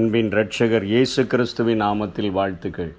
அன்பின் 0.00 0.28
இரட்சகர் 0.32 0.84
இயேசு 0.90 1.20
கிறிஸ்துவின் 1.30 1.80
நாமத்தில் 1.82 2.28
வாழ்த்துக்கள். 2.36 2.90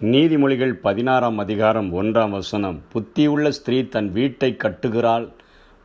நீதிமொழிகள் 0.00 0.72
பதினாறாம் 0.84 1.38
அதிகாரம் 1.42 1.90
ஒன்றாம் 2.00 2.32
வசனம். 2.36 2.78
புத்தியுள்ள 2.92 3.50
ஸ்திரீ 3.58 3.78
தன் 3.94 4.08
வீட்டை 4.16 4.50
கட்டுகிறாள். 4.62 5.26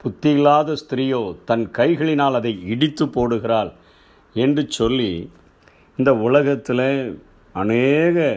புத்தியில்லாத 0.04 0.76
ஸ்திரீயோ 0.82 1.20
தன் 1.50 1.66
கைகளினால் 1.80 2.38
அதை 2.40 2.54
இடித்து 2.74 3.08
போடுகிறாள் 3.16 3.72
என்று 4.36 4.64
சொல்லி 4.78 5.12
இந்த 6.00 6.14
உலகத்தில் 6.28 6.88
அநேக 7.64 8.28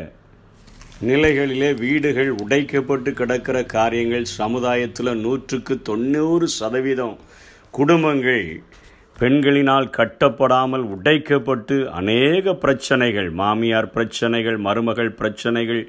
நிலைகளிலே 1.10 1.70
வீடுகள் 1.84 2.32
உடைக்கப்பட்டு 2.44 3.12
கிடக்கிற 3.20 3.60
காரியங்கள் 3.76 4.26
சமுதாயத்தில் 4.40 5.12
நூற்றுக்கு 5.24 5.76
தொண்ணூறு 5.90 6.48
சதவீதம் 6.58 7.16
குடும்பங்கள் 7.78 8.44
பெண்களினால் 9.18 9.90
கட்டப்படாமல் 9.96 10.84
உடைக்கப்பட்டு 10.94 11.76
அநேக 11.90 12.54
பிரச்சனைகள் 12.54 13.30
மாமியார் 13.30 13.90
பிரச்சனைகள் 13.90 14.58
மருமகள் 14.58 15.10
பிரச்சனைகள் 15.10 15.82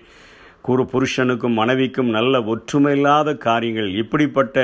குரு 0.61 0.83
புருஷனுக்கும் 0.91 1.53
மனைவிக்கும் 1.53 2.09
நல்ல 2.09 2.41
ஒற்றுமை 2.43 2.95
இல்லாத 2.95 3.33
காரியங்கள் 3.33 3.89
இப்படிப்பட்ட 3.93 4.57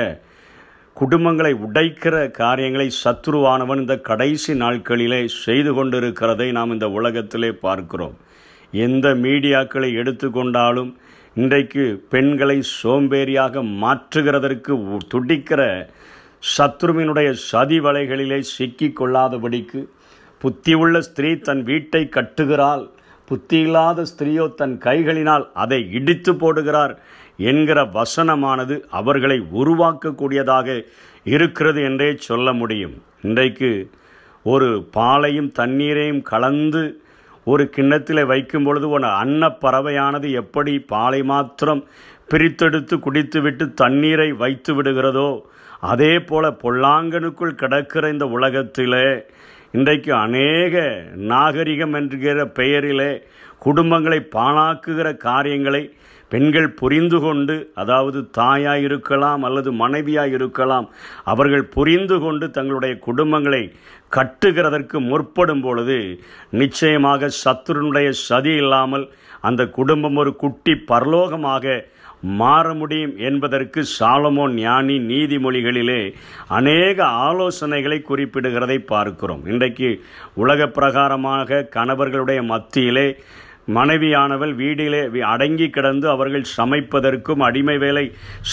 குடும்பங்களை 0.96 1.52
உடைக்கிற 1.66 2.30
காரியங்களை 2.30 2.90
சத்ருவானவன் 3.04 3.76
இந்த 3.76 3.98
கடைசி 3.98 4.54
நாட்களிலே 4.54 5.24
செய்து 5.44 5.72
கொண்டிருக்கிறதை 5.74 6.50
நாம் 6.50 6.70
இந்த 6.70 6.88
உலகத்திலே 6.88 7.50
பார்க்கிறோம். 7.52 8.16
எந்த 8.72 9.08
மீடியாக்களை 9.14 9.90
எடுத்துக்கொண்டாலும் 10.02 10.90
இன்றைக்கு 11.34 11.84
பெண்களை 12.08 12.62
சோம்பேறியாக 12.82 13.62
மாற்றுகிறதற்கு 13.82 14.74
துடிக்கிற 15.14 15.62
சத்ருவினுடைய 16.54 17.28
சதி 17.48 17.78
வலைகளிலே 17.80 18.38
சிக்கி 18.54 18.88
கொள்ளாதபடிக்கு 19.00 19.80
புத்தியுள்ள 20.40 20.96
ஸ்திரீ 21.08 21.30
தன் 21.46 21.62
வீட்டை 21.62 22.02
கட்டுகிறாள். 22.16 22.84
புத்தியில்லாத 23.28 24.00
ஸ்திரீயோ 24.10 24.44
தன் 24.60 24.74
கைகளினால் 24.84 25.44
அதை 25.62 25.78
இடித்து 25.98 26.32
போடுகிறார் 26.32 26.92
என்கிற 27.50 27.78
வசனமானது 27.96 28.74
அவர்களை 29.00 29.38
உருவாக்கக்கூடியதாக 29.60 30.68
இருக்கிறது 31.34 31.80
என்றே 31.88 32.10
சொல்ல 32.28 32.52
முடியும். 32.52 32.94
இன்றைக்கு 33.22 33.70
ஒரு 34.44 34.68
பாலையும் 34.96 35.50
தண்ணீரையும் 35.52 36.22
கலந்து 36.32 36.82
ஒரு 37.52 37.64
கிண்ணத்தில் 37.74 38.28
வைக்கும் 38.30 38.64
பொழுது 38.64 38.86
ஒரு 38.88 39.08
அன்னப்பறவையானது 39.22 40.28
எப்படி 40.42 40.72
பாலை 40.92 41.20
மாத்திரம் 41.32 41.82
பிரித்தெடுத்து 42.28 42.94
குடித்துவிட்டு 42.98 43.74
தண்ணீரை 43.74 44.32
வைத்து 44.32 44.72
விடுகிறதோ 44.74 45.30
அதே 45.82 46.14
போல 46.18 46.44
பொல்லாங்கனுக்குள் 46.62 47.54
கிடக்கிற 47.54 48.08
இந்த 48.08 48.26
உலகத்திலே 48.26 49.06
இன்றைக்கு 49.70 50.14
அநேக 50.16 50.74
நாகரிகம் 51.14 51.92
என்கிற 51.92 52.44
பெயரிலே 52.46 53.12
குடும்பங்களை 53.58 54.18
பாழாக்குகிற 54.32 55.08
காரியங்களை 55.18 55.82
பெண்கள் 56.32 56.68
புரிந்து 56.70 57.18
கொண்டு 57.20 57.54
அதாவது 57.74 58.30
தாயாய் 58.38 58.82
இருக்கலாம் 58.82 59.42
அல்லது 59.42 59.70
மனைவியாய் 59.72 60.32
இருக்கலாம் 60.32 60.86
அவர்கள் 61.24 61.64
புரிந்து 61.66 62.16
கொண்டு 62.20 62.46
தங்களுடைய 62.50 62.94
குடும்பங்களை 63.06 63.62
கட்டுகிறதற்கு 64.12 65.00
முற்படும் 65.00 65.62
பொழுது 65.62 65.98
நிச்சயமாக 66.50 67.30
சத்துருனுடைய 67.44 68.08
சதி 68.28 68.54
இல்லாமல் 68.54 69.06
அந்த 69.40 69.62
குடும்பம் 69.68 70.16
ஒரு 70.16 70.36
குட்டி 70.36 70.74
பரலோகமாக 70.88 71.76
மாற 72.20 72.74
முடியும் 72.74 73.16
என்பதற்கு 73.16 73.84
சாலமோன் 74.00 74.52
ஞானி 74.52 74.98
நீதிமொழிகளிலே 74.98 76.14
அநேக 76.48 77.04
ஆலோசனைகளை 77.04 78.02
குறிப்பிடுகிறதை 78.08 78.78
பார்க்கிறோம். 78.78 79.46
இன்றைக்கு 79.46 80.04
உலக 80.34 80.66
பிரகாரமாக 80.66 81.68
கணவர்களுடைய 81.76 82.42
மத்தியிலே 82.42 83.16
மனைவியானவள் 83.68 84.52
வீடிலே 84.54 85.00
அடங்கி 85.22 85.70
கிடந்து 85.70 86.08
அவர்கள் 86.08 86.44
சமைப்பதற்கும் 86.56 87.40
அடிமை 87.40 87.78
வேலை 87.78 88.04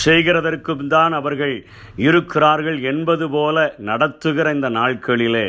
செய்கிறதற்கும் 0.06 0.88
தான் 0.88 1.13
அவர்கள் 1.13 1.56
இருக்கிறார்கள் 1.96 2.79
என்பது 2.81 3.29
போல 3.29 3.57
நடத்துகிற 3.78 4.53
இந்த 4.53 4.69
நாட்களிலே 4.69 5.47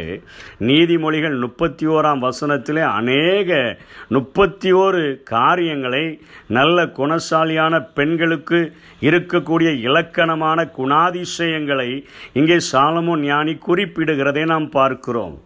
நீதிமொழிகள் 0.61 1.37
முப்பத்தி 1.39 1.87
ஓராம் 1.87 2.23
வசனத்திலே 2.25 2.85
அநேக 2.99 3.79
முப்பத்தி 4.09 4.73
ஓரு 4.73 5.03
காரியங்களை 5.25 6.05
நல்ல 6.49 6.87
குணசாலியான 6.99 7.81
பெண்களுக்கு 7.95 8.61
இருக்கக்கூடிய 9.01 9.71
இலக்கணமான 9.89 10.69
குணாதிசயங்களை 10.77 11.91
இங்கே 12.33 12.59
சாலமோ 12.73 13.17
ஞானி 13.21 13.59
குறிப்பிடுகிறதை 13.67 14.45
நாம் 14.45 14.71
பார்க்கிறோம். 14.71 15.37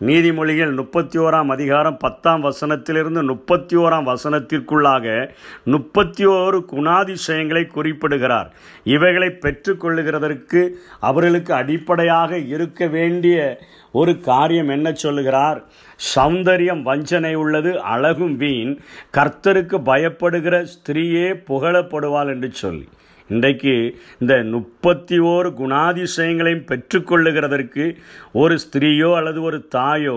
நீதிமொழிகள் 0.00 0.76
முப்பத்தி 0.76 1.18
ஓராம் 1.18 1.46
அதிகாரம் 1.46 1.96
பத்தாம் 1.96 2.44
வசனத்திலிருந்து 2.44 3.22
முப்பத்தி 3.22 3.76
ஓராம் 3.76 4.06
வசனத்திற்குள்ளாக 4.10 5.28
முப்பத்தி 5.64 6.26
ஓரு 6.26 6.64
குணாதிசயங்களை 6.72 7.66
குறிப்பிடுகிறார். 7.66 8.54
இவைகளை 8.84 9.28
பெற்றுக்கொள்ளுகிறதற்கு 9.28 10.68
அவர்களுக்கு 11.00 11.54
அடிப்படையாக 11.54 12.38
இருக்க 12.38 12.86
வேண்டிய 12.86 13.58
ஒரு 13.92 14.20
காரியம் 14.20 14.68
என்ன 14.68 14.92
சொல்லுகிறார்? 14.92 15.64
சௌந்தரியம் 16.14 16.82
வஞ்சனை 16.82 17.34
உள்ளது 17.34 17.80
அழகும் 17.80 18.36
வீண். 18.36 18.78
கர்த்தருக்கு 19.12 19.78
பயப்படுகிற 19.84 20.66
ஸ்திரீயே 20.74 21.28
புகழப்படுவாள் 21.48 22.26
என்று 22.26 22.50
சொல்லி. 22.52 22.88
இன்றைக்கு 23.30 23.72
இந்த 24.18 24.34
முப்பத்தி 24.44 25.20
ஓரு 25.20 25.48
குணாதிசயங்களையும் 25.58 26.64
பெற்றுக்கொள்ளுகிறதற்கு 26.70 27.84
ஒரு 28.32 28.58
ஸ்திரீயோ 28.58 29.10
அல்லது 29.14 29.42
ஒரு 29.42 29.58
தாயோ 29.68 30.16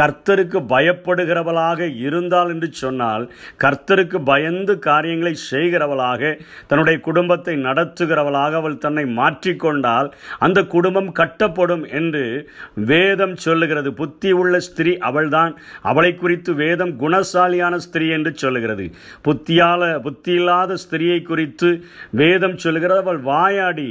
கர்த்தருக்கு 0.00 0.58
பயப்படுகிறவளாக 0.68 1.96
இருந்தால் 2.00 2.48
என்று 2.48 2.68
சொன்னால் 2.72 3.24
கர்த்தருக்கு 3.58 4.18
பயந்து 4.24 4.78
காரியங்களை 4.78 5.34
செய்கிறவளாக 5.50 6.32
தன்னுடைய 6.66 7.00
குடும்பத்தை 7.00 7.54
நடத்துகிறவளாக 7.56 8.52
அவள் 8.52 8.76
தன்னை 8.78 9.04
மாற்றிக்கொண்டால் 9.04 10.10
அந்த 10.38 10.62
குடும்பம் 10.64 11.10
கட்டப்படும் 11.12 11.90
என்று 11.90 12.50
வேதம் 12.74 13.36
சொல்லுகிறது. 13.36 13.92
புத்தி 13.92 14.32
உள்ள 14.32 14.60
ஸ்திரீ 14.60 14.96
அவள்தான். 14.96 15.58
அவளை 15.82 16.14
குறித்து 16.14 16.54
வேதம் 16.54 16.94
குணசாலியான 17.00 17.74
ஸ்திரீ 17.76 18.08
என்று 18.08 18.34
சொல்லுகிறது. 18.34 18.90
புத்தியால 19.24 20.00
புத்தி 20.00 20.32
இல்லாத 20.32 20.76
ஸ்திரியை 20.84 21.22
குறித்து 21.22 21.70
வேத 22.10 22.40
வேதம் 22.42 22.62
சொல்லுகிறது. 22.64 23.00
அவள் 23.00 23.20
வாயாடி 23.30 23.88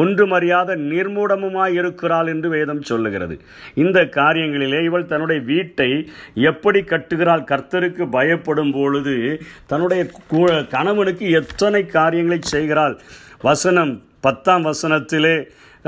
ஒன்றும் 0.00 0.34
அறியாத 0.38 0.70
நிர்மூடமுமாய் 0.90 1.76
இருக்கிறாள் 1.80 2.28
என்று 2.32 2.48
வேதம் 2.56 2.82
சொல்லுகிறது. 2.90 3.34
இந்த 3.84 3.98
காரியங்களிலே 4.18 4.80
இவள் 4.88 5.10
தன்னுடைய 5.12 5.40
வீட்டை 5.50 5.90
எப்படி 6.50 6.80
கட்டுகிறாள்? 6.82 7.48
கர்த்தருக்கு 7.52 8.04
பயப்படும் 8.10 8.72
பொழுது 8.78 9.16
தன்னுடைய 9.66 10.04
கணவனுக்கு 10.76 11.26
எத்தனை 11.40 11.82
காரியங்களை 11.98 12.40
செய்கிறாள்? 12.54 12.96
வசனம் 13.48 13.92
பத்தாம் 14.20 14.64
வசனத்திலே 14.64 15.36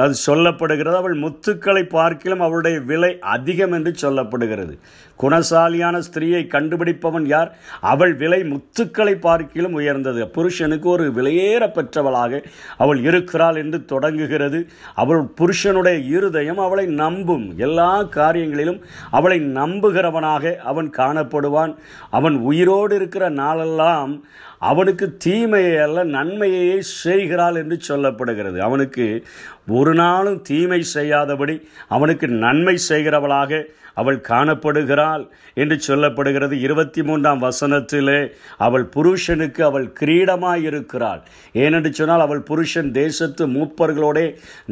அது 0.04 0.14
சொல்லப்படுகிறது. 0.26 0.96
அவள் 1.02 1.14
முத்துக்களை 1.18 1.82
பார்க்கிலும் 1.96 2.44
அவளுடைய 2.46 2.76
விலை 2.90 3.12
அதிகம் 3.36 3.74
என்று 3.76 3.92
சொல்லப்படுகிறது. 4.02 4.74
குணசாலியான 5.20 5.96
ஸ்திரீயை 5.98 6.42
கண்டுபிடிப்பவன் 6.46 7.26
யார்? 7.26 7.56
அவள் 7.80 8.14
விலை 8.14 8.40
முத்துக்களை 8.42 9.14
பார்க்கிலும் 9.20 9.72
உயர்ந்தது. 9.72 10.28
புருஷனுக்கு 10.28 10.88
ஒரு 10.88 11.06
விலையேற 11.10 11.68
பெற்றவளாக 11.68 12.42
அவள் 12.76 13.00
இருக்கிறாள் 13.02 13.56
என்று 13.56 13.84
தொடங்குகிறது. 13.84 14.66
அவள் 14.94 15.22
புருஷனுடைய 15.22 15.98
இருதயம் 15.98 16.58
அவளை 16.58 16.86
நம்பும். 16.86 17.56
எல்லா 17.56 18.02
காரியங்களிலும் 18.02 18.80
அவளை 19.10 19.40
நம்புகிறவனாக 19.40 20.56
அவன் 20.56 20.90
காணப்படுவான். 20.96 21.74
அவன் 22.10 22.36
உயிரோடு 22.36 22.94
இருக்கிற 22.94 23.28
நாளெல்லாம் 23.28 24.24
அவனுக்கு 24.58 25.16
தீமையை 25.16 25.76
அல்ல 25.76 26.04
நன்மையையே 26.04 26.78
செய்கிறாள் 26.78 27.54
என்று 27.54 27.76
சொல்லப்படுகிறது. 27.88 28.58
அவனுக்கு 28.58 29.24
ஒரு 29.68 29.94
நாளும் 29.94 30.42
தீமை 30.42 30.82
செய்யாதபடி 30.82 31.68
அவனுக்கு 31.88 32.28
நன்மை 32.28 32.76
செய்கிறவளாக 32.88 33.62
அவள் 34.00 34.18
காணப்படுகிறாள் 34.28 35.24
என்று 35.62 35.76
சொல்லப்படுகிறது. 35.88 36.54
இருபத்தி 36.66 37.02
மூன்றாம் 37.02 37.42
வசனத்திலே 37.42 38.18
அவள் 38.66 38.86
புருஷனுக்கு 38.96 39.62
அவள் 39.64 39.86
கிரீடமாயிருக்கிறாள். 40.00 41.20
ஏனென்று 41.64 41.90
சொன்னால் 41.90 42.24
அவள் 42.26 42.42
புருஷன் 42.50 42.90
தேசத்து 42.92 43.46
மூப்பர்களோட 43.56 44.18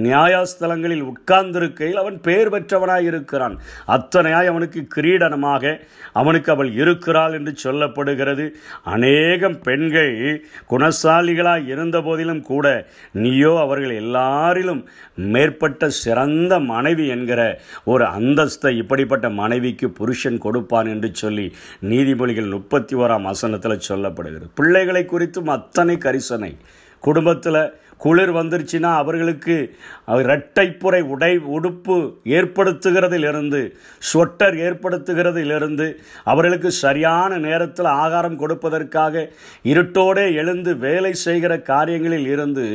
நியாயஸ்தலங்களில் 0.06 1.04
உட்கார்ந்திருக்கையில் 1.10 2.00
அவன் 2.02 2.18
பெயர் 2.20 2.52
பெற்றவனாய் 2.54 3.08
இருக்கிறான் 3.10 3.56
அத்தனையாய் 3.96 4.50
அவனுக்கு 4.52 4.82
கிரீடனமாக 4.96 5.74
அவனுக்கு 6.20 6.50
அவள் 6.52 6.70
இருக்கிறாள் 6.82 7.34
என்று 7.38 7.54
சொல்லப்படுகிறது. 7.64 8.44
அநேகம் 8.94 9.58
பெண்கள் 9.60 10.12
குணசாலிகளாய் 10.72 11.66
இருந்த 11.66 11.96
போதிலும் 12.00 12.42
கூட 12.50 12.66
நீயோ 13.22 13.52
அவர்கள் 13.64 13.94
எல்லாரிலும் 14.02 14.82
மேற்பட்ட 15.32 15.88
சிறந்த 16.02 16.52
மனைவி 16.72 17.06
என்கிற 17.08 17.40
ஒரு 17.92 18.04
அந்தஸ்தை 18.18 18.72
இப்படிப்பட்ட 18.82 19.13
மனைவிக்கு 19.22 19.90
புருஷன் 19.90 20.38
கொடுப்பான் 20.38 20.86
என்று 20.86 21.10
சொல்லி 21.12 21.54
நீதிமொழிகள் 21.82 22.50
முப்பத்தி 22.50 22.96
ஓராம் 22.96 23.22
வசனத்தில் 23.22 23.78
சொல்லப்படுகிறது. 23.88 24.48
பிள்ளைகளை 24.54 25.04
குறித்தும் 25.04 25.46
அத்தனை 25.46 25.96
கரிசனை. 25.96 26.56
குடும்பத்தில் 27.00 27.72
குளிர் 28.04 28.32
வந்துருச்சுன்னா 28.38 28.90
அவர்களுக்கு 29.02 29.56
இரட்டைப்புறை 30.24 31.00
உடை 31.14 31.32
உடுப்பு 31.56 31.96
ஏற்படுத்துகிறதிலிருந்து 32.36 33.60
ஸ்வெட்டர் 34.08 34.56
ஏற்படுத்துகிறதிலிருந்து 34.66 35.86
அவர்களுக்கு 36.24 36.70
சரியான 36.84 37.38
நேரத்தில் 37.46 37.90
ஆகாரம் 38.02 38.40
கொடுப்பதற்காக 38.40 39.24
இருட்டோடே 39.72 40.26
எழுந்து 40.42 40.72
வேலை 40.86 41.12
செய்கிற 41.26 41.52
காரியங்களில் 41.70 42.28
இருந்து 42.34 42.66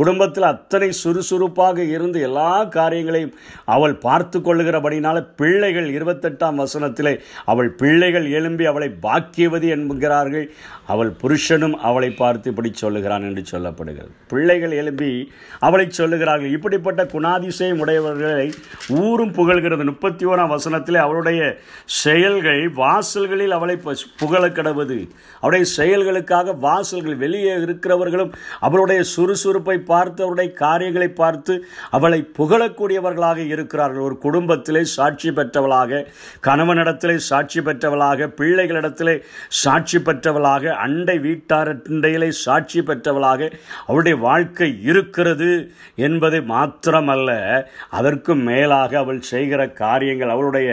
குடும்பத்தில் 0.00 0.50
அத்தனை 0.52 0.90
சுறுசுறுப்பாக 1.02 1.78
இருந்து 1.94 2.20
எல்லா 2.28 2.50
காரியங்களையும் 2.78 3.34
அவள் 3.76 3.96
பார்த்து 4.06 4.38
கொள்ளுகிறபடினால 4.38 5.16
பிள்ளைகள் 5.36 5.88
இருபத்தெட்டாம் 5.96 6.60
வசனத்திலே 6.62 7.14
அவள் 7.52 7.70
பிள்ளைகள் 7.80 8.26
எழும்பி 8.30 8.64
அவளை 8.72 8.90
பாக்கியவதி 9.02 9.68
என்கிறார்கள். 9.76 10.46
அவள் 10.92 11.10
புருஷனும் 11.22 11.76
அவளை 11.88 12.10
பார்த்து 12.10 12.50
இப்படி 12.50 12.70
சொல்லுகிறான் 12.74 13.26
என்று 13.28 13.42
சொல்லப்படுகிறது. 13.52 14.12
பிள்ளைகள் 14.32 14.67
எழும்பி 14.72 15.32
அவளை 15.58 15.86
சொல்லுகிறார்கள். 15.96 16.50
இப்படிப்பட்ட 16.50 17.04
குணாதிசயம் 17.04 17.82
உடையவர்களை 17.84 18.52
ஊரும் 18.88 19.34
புகழ்கிறது. 19.34 19.84
முப்பத்தி 19.84 20.26
ஓராம் 20.26 20.54
வசனத்தில் 20.54 20.98
அவளுடைய 21.04 21.58
செயல்கள் 21.84 22.62
வாசல்களில் 22.72 23.56
அவளை 23.58 23.76
புகழ 24.18 24.42
கிடவது. 24.48 24.98
அவருடைய 25.40 25.66
செயல்களுக்காக 25.76 26.56
வாசல்கள் 26.66 27.16
வெளியே 27.16 27.54
இருக்கிறவர்களும் 27.56 28.32
அவளுடைய 28.60 29.00
சுறுசுறுப்பை 29.16 29.78
பார்த்து 29.92 30.22
அவருடைய 30.22 30.52
காரியங்களை 30.64 31.08
பார்த்து 31.08 31.54
அவளை 31.90 32.20
புகழக்கூடியவர்களாக 32.38 33.36
இருக்கிறார்கள். 33.46 34.06
ஒரு 34.08 34.18
குடும்பத்திலே 34.18 34.84
சாட்சி 34.84 35.30
பெற்றவளாக 35.30 36.06
கணவனிடத்திலே 36.46 37.16
சாட்சி 37.30 37.60
பெற்றவளாக 37.60 38.28
பிள்ளைகளிடத்திலே 38.40 39.14
சாட்சி 39.48 39.98
பெற்றவளாக 39.98 40.74
அண்டை 40.84 41.16
வீட்டாரிடையிலே 41.18 42.28
சாட்சி 42.28 42.80
பெற்றவளாக 42.80 43.50
அவளுடைய 43.86 44.18
வாழ்க்கை 44.18 44.47
இருக்கிறது 44.56 45.70
என்பது 45.94 46.40
மாத்திரமல்ல 46.40 47.30
அதற்கு 47.88 48.34
மேலாக 48.34 48.98
அவள் 48.98 49.20
செய்கிற 49.20 49.68
காரியங்கள் 49.68 50.28
அவளுடைய 50.28 50.68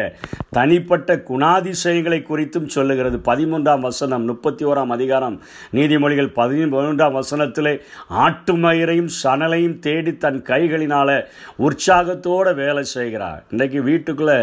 தனிப்பட்ட 0.50 1.16
குணாதிசயங்களை 1.16 2.20
குறித்தும் 2.22 2.66
சொல்லுகிறது. 2.66 3.18
பதிமூன்றாம் 3.26 3.80
வசனம் 3.80 4.26
முப்பத்தி 4.26 4.66
ஓராம் 4.66 4.90
அதிகாரம் 4.90 5.42
நீதிமொழிகள் 5.74 6.30
பதிமூன்றாம் 6.36 7.18
வசனத்திலே 7.20 7.80
ஆட்டு 8.08 8.54
மயிரையும் 8.54 9.10
சணலையும் 9.24 9.80
தேடி 9.80 10.18
தன் 10.18 10.42
கைகளினால 10.42 11.10
உற்சாகத்தோட 11.60 12.56
வேலை 12.56 12.84
செய்கிறார் 12.84 13.44
இன்றைக்கு 13.52 13.82
வீட்டுக்குள்ளே 13.82 14.40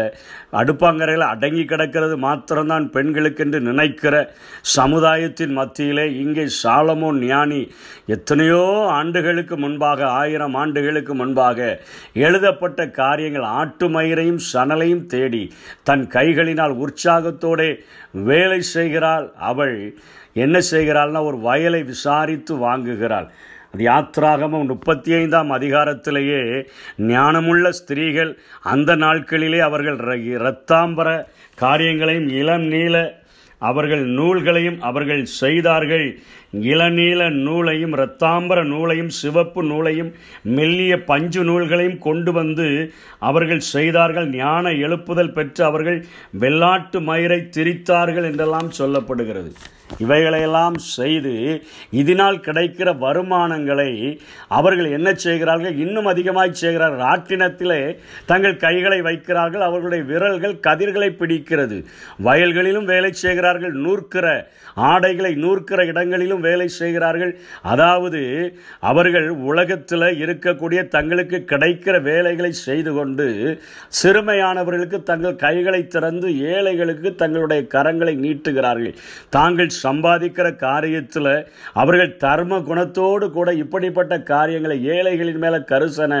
அடுப்பாங்கரையில் 0.51 1.27
அடங்கி 1.27 1.65
கிடக்கிறது 1.65 2.17
மாத்திரம்தான் 2.17 2.91
பெண்களுக்கென்று 2.91 3.59
நினைக்கிற 3.59 4.15
சமுதாயத்தின் 4.61 5.53
மத்தியிலே 5.53 6.15
இங்கே 6.15 6.47
சாலமோன் 6.63 7.19
ஞானி 7.25 7.61
எத்தனையோ 8.05 8.61
ஆண்டுகளுக்கு 9.23 9.57
முன்பாக 9.57 10.07
ஆயிரம் 10.07 10.53
ஆண்டுகளுக்கு 10.53 11.15
முன்பாக 11.15 11.81
எழுதப்பட்ட 12.13 12.89
காரியங்கள் 12.89 13.41
ஆட்டு 13.41 13.89
மயிரையும் 13.89 14.39
சணலையும் 14.53 15.05
தேடி 15.05 15.51
தன் 15.83 16.07
கைகளினால் 16.07 16.75
உற்சாகத்தோடே 16.75 17.75
வேலை 18.11 18.61
செய்கிறாள். 18.61 19.31
அவள் 19.39 19.97
என்ன 20.33 20.59
செய்கிறாள்னா 20.71 21.23
ஒரு 21.23 21.37
வயலை 21.39 21.83
விசாரித்து 21.83 22.55
வாங்குகிறாள். 22.55 23.27
அது 23.73 23.85
யாத்ராகமம் 23.85 24.67
முப்பத்தி 24.67 25.13
ஐந்தாம் 25.13 25.51
அதிகாரத்திலேயே 25.51 26.67
ஞானமுள்ள 26.97 27.69
ஸ்திரீகள் 27.69 28.37
அந்த 28.61 28.95
நாட்களிலே 28.95 29.59
அவர்கள் 29.59 29.97
ர- 29.97 30.23
இரத்தாம்பர 30.35 31.25
காரியங்களையும் 31.55 32.29
இளம் 32.29 32.61
நீள 32.61 33.21
அவர்கள் 33.69 34.03
நூல்களையும் 34.17 34.79
அவர்கள் 34.89 35.23
செய்தார்கள். 35.41 36.07
இளநீல 36.71 37.21
நூலையும் 37.45 37.93
இரத்தாம்பர 37.97 38.59
நூலையும் 38.71 39.11
சிவப்பு 39.19 39.61
நூலையும் 39.71 40.11
மெல்லிய 40.57 40.93
பஞ்சு 41.09 41.43
நூல்களையும் 41.49 41.99
கொண்டு 42.07 42.31
வந்து 42.39 42.67
அவர்கள் 43.29 43.63
செய்தார்கள். 43.73 44.27
ஞான 44.41 44.73
எழுப்புதல் 44.85 45.35
பெற்று 45.37 45.63
அவர்கள் 45.69 45.99
வெள்ளாட்டு 46.43 47.01
மயிரை 47.09 47.39
திரித்தார்கள் 47.57 48.27
என்றெல்லாம் 48.31 48.71
சொல்லப்படுகிறது. 48.79 49.51
இவைகளையெல்லாம் 49.99 50.77
செய்து 50.77 51.61
இதனால் 51.89 52.39
கிடைக்கிற 52.39 52.97
வருமானங்களை 52.97 54.19
அவர்கள் 54.47 54.89
என்ன 54.91 55.13
செய்கிறார்கள்? 55.13 55.75
இன்னும் 55.75 56.05
அதிகமாய் 56.05 56.53
செய்கிறார்கள். 56.53 56.99
ராட்டினத்திலே 56.99 57.97
தங்கள் 58.25 58.57
கைகளை 58.57 59.01
வைக்கிறார்கள். 59.01 59.61
அவர்களுடைய 59.61 60.03
விரல்கள் 60.03 60.59
கதிர்களை 60.59 61.09
பிடிக்கிறது. 61.19 61.85
வயல்களிலும் 62.21 62.85
வேலை 62.85 63.13
செய்கிறார்கள். 63.13 63.71
நூற்கிற 63.71 64.51
ஆடைகளை 64.75 65.35
நூற்கிற 65.35 65.85
இடங்களிலும் 65.85 66.39
வேலை 66.39 66.67
செய்கிறார்கள். 66.67 67.35
அதாவது 67.61 68.21
அவர்கள் 68.79 69.29
உலகத்தில் 69.29 70.01
இருக்கக்கூடிய 70.01 70.87
தங்களுக்கு 70.87 71.45
கிடைக்கிற 71.51 72.01
வேலைகளை 72.01 72.51
செய்து 72.51 72.93
கொண்டு 72.93 73.59
சிறுமையானவர்களுக்கு 74.03 75.03
தங்கள் 75.03 75.35
கைகளை 75.35 75.87
திறந்து 75.87 76.39
ஏழைகளுக்கு 76.39 77.15
தங்களுடைய 77.15 77.63
கரங்களை 77.63 78.15
நீட்டுகிறார்கள். 78.15 78.95
தாங்கள் 79.29 79.69
சம்பாதிக்கிற 79.83 80.47
காரியத்தில் 80.65 81.31
அவர்கள் 81.81 82.11
தர்ம 82.23 82.59
குணத்தோடு 82.69 83.27
கூட 83.37 83.49
இப்படிப்பட்ட 83.63 84.13
காரியங்களை 84.31 84.77
ஏழைகளின் 84.95 85.41
மேல 85.43 85.59
கரிசனை 85.71 86.19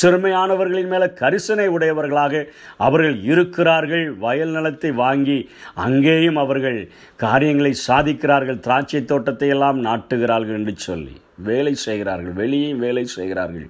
சிறுமையானவர்களின் 0.00 0.90
மேல 0.92 1.06
கரிசனை 1.22 1.66
உடையவர்களாக 1.76 2.44
அவர்கள் 2.86 3.16
இருக்கிறார்கள். 3.32 4.06
வயல் 4.24 4.54
நிலத்தை 4.56 4.92
வாங்கி 5.02 5.38
அங்கேயும் 5.86 6.40
அவர்கள் 6.44 6.80
காரியங்களை 7.24 7.74
சாதிக்கிறார்கள். 7.88 8.60
திராட்சை 8.66 9.02
தோட்டத்தை 9.04 9.50
எல்லாம் 9.56 9.80
நாட்டுகிறார்கள் 9.84 10.58
என்று 10.60 10.74
சொல்லி 10.88 11.14
வேலை 11.48 11.74
செய்கிறார்கள். 11.86 12.34
வெளியே 12.42 12.70
வேலை 12.84 13.04
செய்கிறார்கள். 13.16 13.66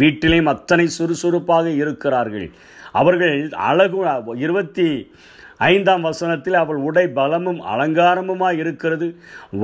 வீட்டிலேயும் 0.00 0.52
அத்தனை 0.54 0.86
சுறுசுறுப்பாக 0.98 1.66
இருக்கிறார்கள். 1.82 2.48
அவர்கள் 3.00 3.36
அழகு 3.68 4.00
இருபத்தி 4.44 4.88
ஐந்தாம் 5.62 6.02
வசனத்தில் 6.02 6.54
அவள் 6.54 6.80
உடை 6.88 7.04
பலமும் 7.08 7.60
அலங்காரமுமாய் 7.72 8.58
இருக்கிறது. 8.58 9.08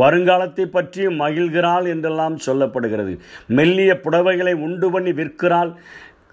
வருங்காலத்தை 0.00 0.64
பற்றியும் 0.66 1.20
மகிழ்கிறாள் 1.20 1.86
என்றெல்லாம் 1.86 2.36
சொல்லப்படுகிறது. 2.46 3.14
மெல்லிய 3.58 3.92
புடவைகளை 4.04 4.54
உண்டு 4.66 4.90
பண்ணி 4.90 5.12
விற்கிறாள். 5.12 5.72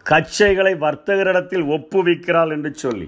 கச்சைகளை 0.06 0.73
வர்த்தகரிடத்தில் 0.77 1.65
ஒப்புவிக்கிறாள் 1.75 2.51
என்று 2.51 2.71
சொல்லி. 2.83 3.07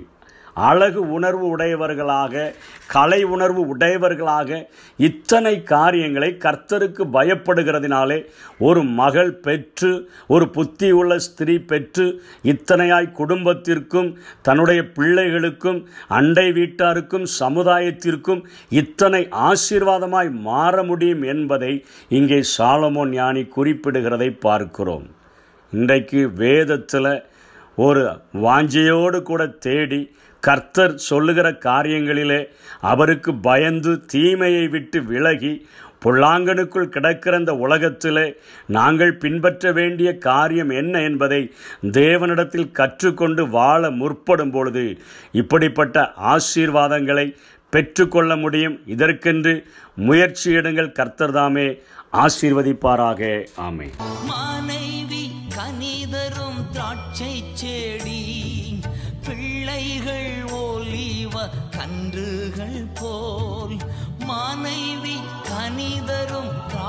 அழகு 0.66 1.02
உணர்வு 1.10 1.48
உடையவர்களாக 1.48 2.54
கலை 2.88 3.20
உணர்வு 3.24 3.62
உடையவர்களாக 3.68 4.60
இத்தனை 5.00 5.64
காரியங்களை 5.64 6.30
கர்த்தருக்கு 6.46 7.04
பயப்படுகிறதினாலே 7.14 8.20
ஒரு 8.60 8.84
மகள் 8.84 9.34
பெற்று 9.40 9.92
ஒரு 10.28 10.50
புத்தி 10.50 10.92
உள்ள 10.92 11.20
ஸ்திரீ 11.20 11.58
பெற்று 11.72 12.06
இத்தனையாய் 12.44 13.10
குடும்பத்திற்கும் 13.12 14.10
தன்னுடைய 14.42 14.84
பிள்ளைகளுக்கும் 14.96 15.80
அண்டை 16.08 16.48
வீட்டாருக்கும் 16.52 17.28
சமுதாயத்திற்கும் 17.40 18.44
இத்தனை 18.70 19.22
ஆசீர்வாதமாய் 19.50 20.32
மாற 20.42 20.84
முடியும் 20.84 21.24
என்பதை 21.24 21.74
இங்கே 22.10 22.42
சாலமோன் 22.58 23.14
ஞானி 23.14 23.44
குறிப்பிடுகிறதை 23.56 24.30
பார்க்கிறோம். 24.40 25.08
இன்றைக்கு 25.74 26.20
வேதத்தில் 26.36 27.12
ஒரு 27.78 28.04
வாஞ்சையோடு 28.34 29.22
கூட 29.22 29.46
தேடி 29.48 30.00
கர்த்தர் 30.40 30.94
சொல்லுகிற 31.10 31.48
காரியங்களிலே 31.52 32.40
அவருக்கு 32.82 33.32
பயந்து 33.36 34.06
தீமையை 34.06 34.68
விட்டு 34.68 35.04
விலகி 35.04 35.52
புல்லாங்கனுக்குள் 36.06 36.94
கிடக்கிற 36.96 37.38
இந்த 37.38 37.54
உலகத்திலே 37.54 38.26
நாங்கள் 38.68 39.14
பின்பற்ற 39.16 39.72
வேண்டிய 39.72 40.18
காரியம் 40.18 40.70
என்ன 40.70 41.02
என்பதை 41.02 41.40
தேவனிடத்தில் 41.84 42.72
கற்றுக்கொண்டு 42.72 43.50
வாழ 43.50 43.90
முற்படும் 43.92 44.52
பொழுது 44.52 44.86
இப்படிப்பட்ட 45.32 46.12
ஆசீர்வாதங்களை 46.34 47.36
பெற்றுக்கொள்ள 47.70 48.36
முடியும். 48.36 48.78
இதற்கென்று 48.86 49.54
முயற்சி 49.96 50.56
எடுங்கள். 50.56 50.92
கர்த்தர் 50.92 51.32
தாமே 51.32 51.68
ஆசீர்வதிப்பாராக. 52.14 53.46
ஆமை 53.56 53.90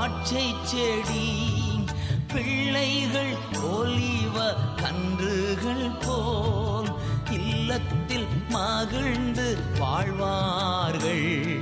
திராட்சை 0.09 0.55
செடி 0.61 1.27
பிள்ளைகள் 2.27 3.35
ஒலிவ 3.61 4.53
கன்றுகள் 4.81 5.91
போல் 6.05 6.91
இல்லத்தில் 7.29 8.27
மகிழ்ந்து 8.49 9.57
வாழ்வார்கள். 9.79 11.61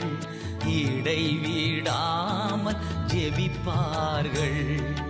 இடைவிடாமல் 0.65 2.77
ஜெபிப்பார்கள். 3.07 5.05